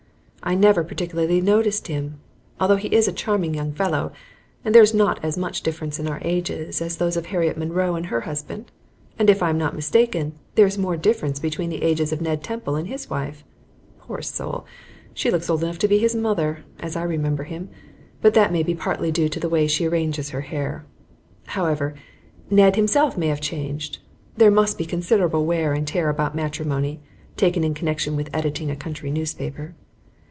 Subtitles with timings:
[0.43, 2.19] I never particularly noticed him,
[2.59, 4.11] although he is a charming young fellow,
[4.65, 7.59] and there is not as much difference in our ages as in those of Harriet
[7.59, 8.71] Munroe and her husband,
[9.19, 12.43] and if I am not mistaken there is more difference between the ages of Ned
[12.43, 13.43] Temple and his wife.
[13.99, 14.65] Poor soul!
[15.13, 17.69] she looks old enough to be his mother, as I remember him,
[18.23, 20.83] but that may be partly due to the way she arranges her hair.
[21.53, 21.93] However,
[22.49, 23.99] Ned himself may have changed;
[24.35, 26.99] there must be considerable wear and tear about matrimony,
[27.37, 29.75] taken in connection with editing a country newspaper.